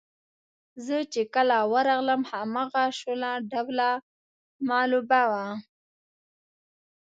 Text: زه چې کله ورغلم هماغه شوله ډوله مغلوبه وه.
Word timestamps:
زه 0.85 0.97
چې 1.13 1.21
کله 1.33 1.57
ورغلم 1.73 2.21
هماغه 2.31 2.85
شوله 2.99 3.31
ډوله 3.51 3.89
مغلوبه 4.67 5.21
وه. 5.31 5.47